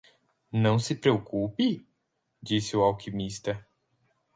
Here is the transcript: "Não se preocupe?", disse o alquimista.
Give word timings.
"Não 0.51 0.79
se 0.79 0.95
preocupe?", 0.95 1.85
disse 2.41 2.75
o 2.75 2.81
alquimista. 2.81 3.63